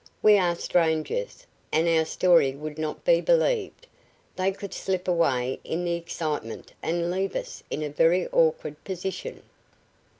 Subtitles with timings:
[0.23, 3.85] We are strangers, and our story would not be believed.
[4.35, 9.43] They could slip away in the excitement and leave us in a very awkward position."